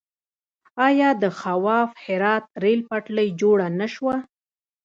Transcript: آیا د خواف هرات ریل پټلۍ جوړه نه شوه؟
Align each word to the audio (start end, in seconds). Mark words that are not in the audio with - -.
آیا 0.87 1.09
د 1.21 1.23
خواف 1.39 1.89
هرات 2.05 2.45
ریل 2.63 2.81
پټلۍ 2.89 3.29
جوړه 3.41 3.67
نه 3.79 3.87
شوه؟ 3.93 4.15